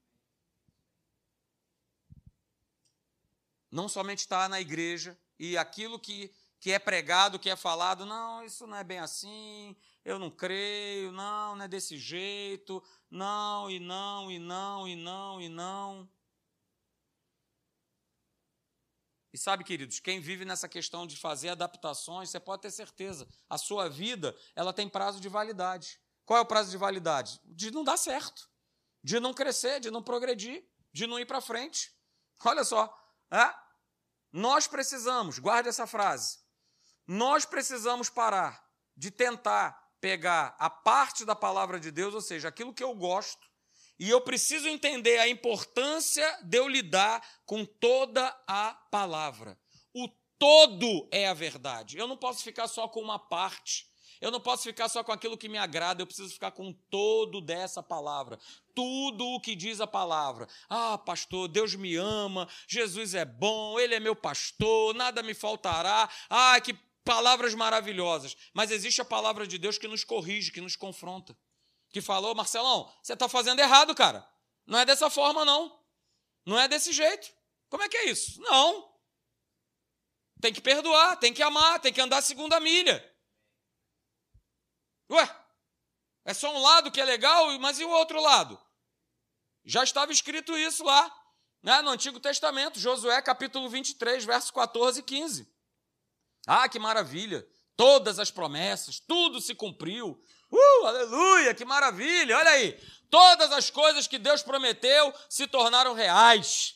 [3.72, 6.30] Não somente estar na igreja e aquilo que,
[6.60, 11.10] que é pregado, que é falado, não, isso não é bem assim, eu não creio,
[11.10, 16.08] não, não é desse jeito, não, e não, e não, e não, e não.
[19.32, 23.56] E sabe, queridos, quem vive nessa questão de fazer adaptações, você pode ter certeza, a
[23.56, 25.98] sua vida, ela tem prazo de validade.
[26.26, 27.40] Qual é o prazo de validade?
[27.44, 28.50] De não dar certo,
[29.02, 31.96] de não crescer, de não progredir, de não ir para frente.
[32.44, 32.94] Olha só,
[33.32, 33.61] é?
[34.32, 36.38] Nós precisamos, guarde essa frase,
[37.06, 38.64] nós precisamos parar
[38.96, 43.46] de tentar pegar a parte da palavra de Deus, ou seja, aquilo que eu gosto,
[43.98, 49.56] e eu preciso entender a importância de eu lidar com toda a palavra.
[49.94, 51.98] O todo é a verdade.
[51.98, 53.86] Eu não posso ficar só com uma parte.
[54.20, 57.40] Eu não posso ficar só com aquilo que me agrada, eu preciso ficar com todo
[57.40, 58.38] dessa palavra.
[58.74, 60.48] Tudo o que diz a palavra.
[60.68, 66.08] Ah, pastor, Deus me ama, Jesus é bom, Ele é meu pastor, nada me faltará.
[66.28, 68.36] Ah, que palavras maravilhosas.
[68.54, 71.36] Mas existe a palavra de Deus que nos corrige, que nos confronta
[71.92, 74.26] que falou, Marcelão, você está fazendo errado, cara.
[74.66, 75.78] Não é dessa forma, não.
[76.46, 77.30] Não é desse jeito.
[77.68, 78.40] Como é que é isso?
[78.40, 78.90] Não.
[80.40, 82.98] Tem que perdoar, tem que amar, tem que andar a segunda milha.
[85.10, 85.44] Ué,
[86.24, 88.60] é só um lado que é legal, mas e o outro lado?
[89.64, 91.12] Já estava escrito isso lá,
[91.62, 95.48] né, no Antigo Testamento, Josué capítulo 23, versos 14 e 15.
[96.46, 97.46] Ah, que maravilha!
[97.76, 100.20] Todas as promessas, tudo se cumpriu.
[100.50, 102.36] Uh, aleluia, que maravilha!
[102.36, 106.74] Olha aí, todas as coisas que Deus prometeu se tornaram reais,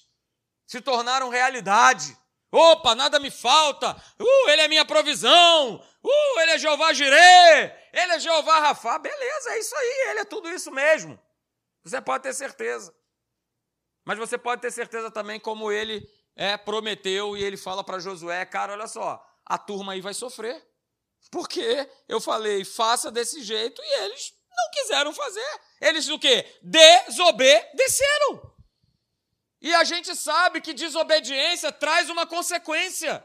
[0.67, 2.17] se tornaram realidade.
[2.51, 3.93] Opa, nada me falta.
[4.19, 5.85] Uh, ele é minha provisão.
[6.03, 7.73] Uh, ele é Jeová Jirê.
[7.93, 8.99] Ele é Jeová Rafá.
[8.99, 10.11] Beleza, é isso aí.
[10.11, 11.21] Ele é tudo isso mesmo.
[11.87, 12.93] Você pode ter certeza.
[14.05, 18.45] Mas você pode ter certeza também como ele é prometeu e ele fala para Josué,
[18.45, 20.67] cara, olha só, a turma aí vai sofrer.
[21.31, 25.61] Porque eu falei, faça desse jeito, e eles não quiseram fazer.
[25.81, 26.45] Eles o quê?
[26.63, 28.57] Desobedeceram.
[29.61, 33.25] E a gente sabe que desobediência traz uma consequência.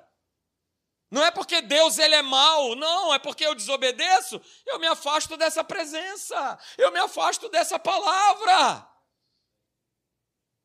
[1.11, 5.35] Não é porque Deus ele é mau, não, é porque eu desobedeço, eu me afasto
[5.35, 8.87] dessa presença, eu me afasto dessa palavra.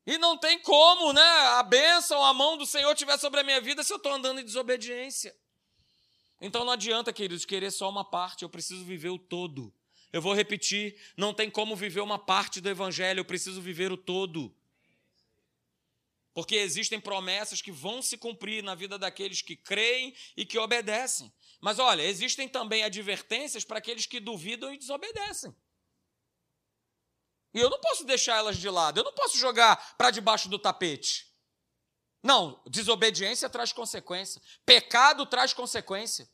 [0.05, 1.21] E não tem como, né?
[1.21, 4.39] A bênção, a mão do Senhor estiver sobre a minha vida se eu estou andando
[4.39, 5.35] em desobediência.
[6.39, 9.73] Então não adianta, queridos, querer só uma parte, eu preciso viver o todo.
[10.13, 13.97] Eu vou repetir: não tem como viver uma parte do Evangelho, eu preciso viver o
[13.97, 14.55] todo.
[16.37, 21.33] Porque existem promessas que vão se cumprir na vida daqueles que creem e que obedecem.
[21.59, 25.51] Mas olha, existem também advertências para aqueles que duvidam e desobedecem.
[27.55, 30.59] E eu não posso deixar elas de lado, eu não posso jogar para debaixo do
[30.59, 31.27] tapete.
[32.21, 34.39] Não, desobediência traz consequência.
[34.63, 36.29] Pecado traz consequência.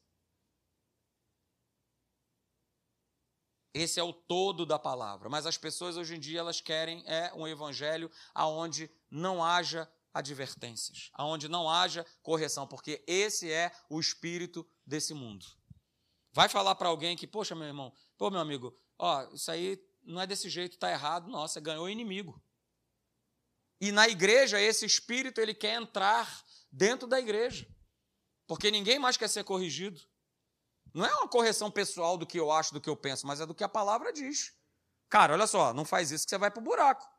[3.73, 5.29] Esse é o todo da palavra.
[5.29, 11.09] Mas as pessoas hoje em dia elas querem é um evangelho aonde não haja advertências,
[11.13, 15.45] aonde não haja correção, porque esse é o espírito desse mundo.
[16.31, 20.19] Vai falar para alguém que, poxa, meu irmão, pô, meu amigo, ó, isso aí não
[20.19, 21.29] é desse jeito, tá errado.
[21.29, 22.43] Nossa, ganhou inimigo.
[23.79, 27.67] E na igreja, esse espírito ele quer entrar dentro da igreja.
[28.47, 30.01] Porque ninguém mais quer ser corrigido.
[30.93, 33.45] Não é uma correção pessoal do que eu acho, do que eu penso, mas é
[33.45, 34.53] do que a palavra diz.
[35.07, 37.12] Cara, olha só, não faz isso que você vai para o buraco.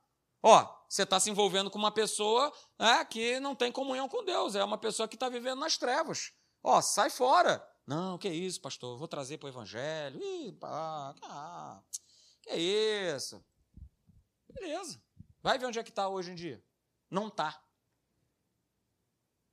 [0.46, 4.54] Ó, você está se envolvendo com uma pessoa é, que não tem comunhão com Deus,
[4.54, 6.34] é uma pessoa que está vivendo nas trevas.
[6.62, 7.66] Ó, sai fora.
[7.86, 10.22] Não, que isso, pastor, vou trazer para o evangelho.
[10.22, 11.82] Ih, pá, ah,
[12.42, 13.42] que isso.
[14.52, 15.02] Beleza.
[15.42, 16.62] Vai ver onde é que está hoje em dia.
[17.10, 17.58] Não está.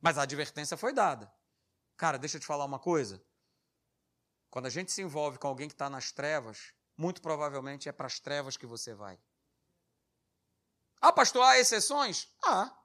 [0.01, 1.33] Mas a advertência foi dada.
[1.95, 3.23] Cara, deixa eu te falar uma coisa.
[4.49, 8.07] Quando a gente se envolve com alguém que está nas trevas, muito provavelmente é para
[8.07, 9.17] as trevas que você vai.
[11.01, 12.29] Ah, pastor, há exceções?
[12.45, 12.77] Ah.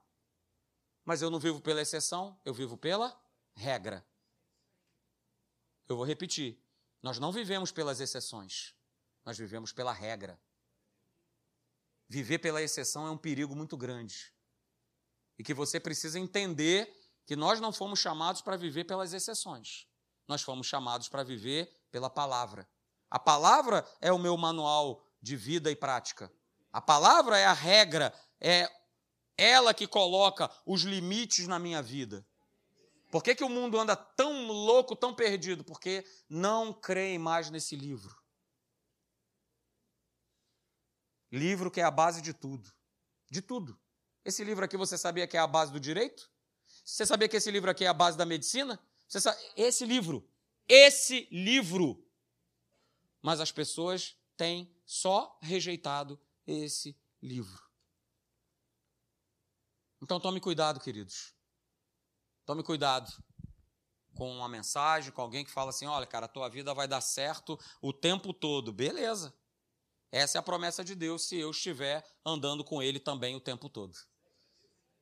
[1.04, 3.14] Mas eu não vivo pela exceção, eu vivo pela
[3.54, 4.04] regra.
[5.86, 6.58] Eu vou repetir.
[7.02, 8.74] Nós não vivemos pelas exceções,
[9.24, 10.40] nós vivemos pela regra.
[12.08, 14.32] Viver pela exceção é um perigo muito grande.
[15.38, 16.92] E que você precisa entender
[17.26, 19.86] que nós não fomos chamados para viver pelas exceções.
[20.26, 22.68] Nós fomos chamados para viver pela palavra.
[23.10, 26.32] A palavra é o meu manual de vida e prática.
[26.76, 28.70] A palavra é a regra, é
[29.34, 32.22] ela que coloca os limites na minha vida.
[33.10, 35.64] Por que, que o mundo anda tão louco, tão perdido?
[35.64, 38.14] Porque não creem mais nesse livro.
[41.32, 42.70] Livro que é a base de tudo.
[43.30, 43.80] De tudo.
[44.22, 46.30] Esse livro aqui você sabia que é a base do direito?
[46.84, 48.78] Você sabia que esse livro aqui é a base da medicina?
[49.08, 50.28] Sabe, esse livro,
[50.68, 52.06] esse livro.
[53.22, 57.62] Mas as pessoas têm só rejeitado esse livro.
[60.02, 61.34] Então tome cuidado, queridos.
[62.44, 63.10] Tome cuidado
[64.14, 67.00] com uma mensagem, com alguém que fala assim: olha, cara, a tua vida vai dar
[67.00, 68.72] certo o tempo todo.
[68.72, 69.34] Beleza.
[70.12, 73.68] Essa é a promessa de Deus se eu estiver andando com Ele também o tempo
[73.68, 73.96] todo.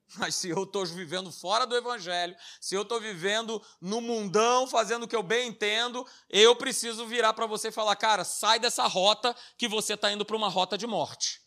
[0.17, 5.05] Mas se eu estou vivendo fora do Evangelho, se eu estou vivendo no mundão, fazendo
[5.05, 8.87] o que eu bem entendo, eu preciso virar para você e falar, cara, sai dessa
[8.87, 11.43] rota que você está indo para uma rota de morte.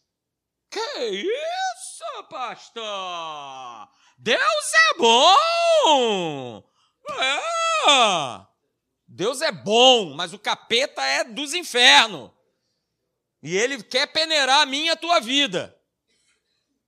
[0.70, 3.90] Que isso, pastor?
[4.18, 6.64] Deus é bom!
[7.20, 8.46] É!
[9.08, 12.32] Deus é bom, mas o capeta é dos infernos.
[13.42, 15.74] E ele quer peneirar a minha e a tua vida.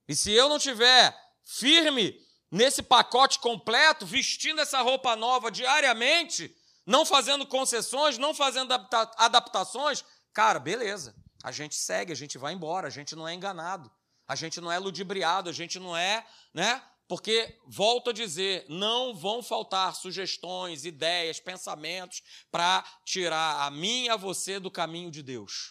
[0.06, 1.16] E se eu não tiver
[1.58, 2.14] firme
[2.50, 6.54] nesse pacote completo, vestindo essa roupa nova diariamente,
[6.86, 8.72] não fazendo concessões, não fazendo
[9.16, 11.14] adaptações, cara, beleza.
[11.42, 13.90] A gente segue, a gente vai embora, a gente não é enganado,
[14.26, 16.82] a gente não é ludibriado, a gente não é, né?
[17.08, 22.22] Porque, volto a dizer, não vão faltar sugestões, ideias, pensamentos
[22.52, 25.70] para tirar a mim e a você do caminho de Deus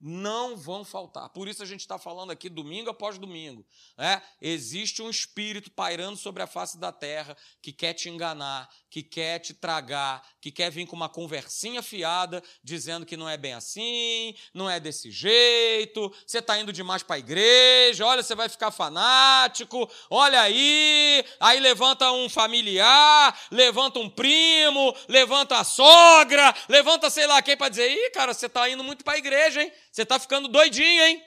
[0.00, 1.28] não vão faltar.
[1.30, 3.66] Por isso a gente está falando aqui domingo após domingo.
[3.96, 4.22] Né?
[4.40, 9.40] Existe um espírito pairando sobre a face da terra que quer te enganar, que quer
[9.40, 14.34] te tragar, que quer vir com uma conversinha fiada, dizendo que não é bem assim,
[14.54, 18.70] não é desse jeito, você está indo demais para a igreja, olha, você vai ficar
[18.70, 27.26] fanático, olha aí, aí levanta um familiar, levanta um primo, levanta a sogra, levanta sei
[27.26, 29.72] lá quem para dizer, ih, cara, você está indo muito para a igreja, hein?
[29.90, 31.22] Você está ficando doidinho, hein?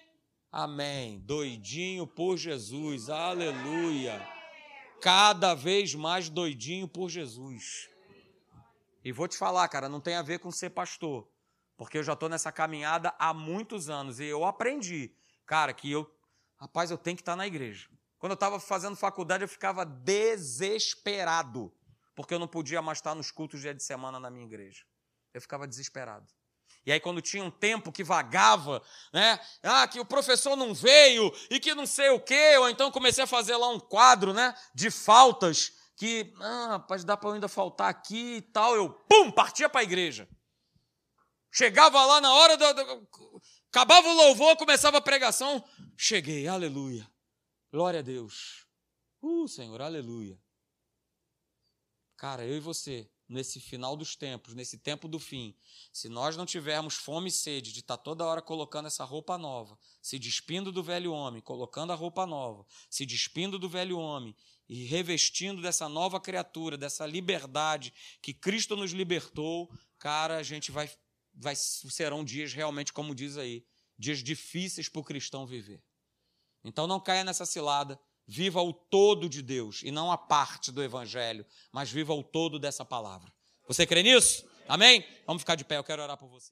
[0.51, 1.19] Amém.
[1.19, 3.09] Doidinho por Jesus.
[3.09, 4.27] Aleluia.
[5.01, 7.89] Cada vez mais doidinho por Jesus.
[9.03, 11.27] E vou te falar, cara, não tem a ver com ser pastor.
[11.75, 15.15] Porque eu já estou nessa caminhada há muitos anos e eu aprendi,
[15.47, 16.09] cara, que eu,
[16.57, 17.89] rapaz, eu tenho que estar tá na igreja.
[18.19, 21.73] Quando eu estava fazendo faculdade, eu ficava desesperado,
[22.15, 24.85] porque eu não podia mais estar nos cultos dia de semana na minha igreja.
[25.33, 26.27] Eu ficava desesperado.
[26.85, 28.81] E aí, quando tinha um tempo que vagava,
[29.13, 29.39] né?
[29.61, 33.23] Ah, que o professor não veio e que não sei o quê, ou então comecei
[33.23, 34.55] a fazer lá um quadro, né?
[34.73, 38.75] De faltas, que, ah, rapaz, dá para eu ainda faltar aqui e tal.
[38.75, 40.27] Eu, pum, partia para a igreja.
[41.51, 43.41] Chegava lá na hora do, do.
[43.69, 45.63] Acabava o louvor, começava a pregação.
[45.95, 47.07] Cheguei, aleluia.
[47.71, 48.65] Glória a Deus.
[49.21, 50.39] Uh, Senhor, aleluia.
[52.17, 55.55] Cara, eu e você nesse final dos tempos, nesse tempo do fim,
[55.93, 59.37] se nós não tivermos fome e sede de estar tá toda hora colocando essa roupa
[59.37, 64.35] nova, se despindo do velho homem, colocando a roupa nova, se despindo do velho homem
[64.67, 70.91] e revestindo dessa nova criatura, dessa liberdade que Cristo nos libertou, cara, a gente vai,
[71.33, 73.65] vai serão dias realmente, como diz aí,
[73.97, 75.81] dias difíceis para o cristão viver.
[76.63, 77.99] Então não caia nessa cilada
[78.33, 82.57] Viva o todo de Deus e não a parte do Evangelho, mas viva o todo
[82.57, 83.29] dessa palavra.
[83.67, 84.45] Você crê nisso?
[84.69, 85.05] Amém?
[85.27, 86.49] Vamos ficar de pé, eu quero orar por você.